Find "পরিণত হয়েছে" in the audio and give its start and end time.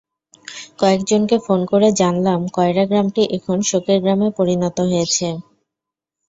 4.37-5.27